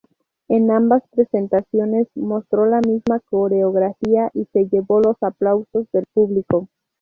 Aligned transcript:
En 0.47 0.71
ambas 0.71 1.03
presentaciones 1.11 2.07
mostró 2.15 2.65
la 2.65 2.79
misma 2.81 3.19
coreografía 3.19 4.31
y 4.33 4.45
se 4.51 4.67
llevó 4.67 4.99
los 4.99 5.15
aplausos 5.21 5.85
del 5.91 6.07
público. 6.11 6.69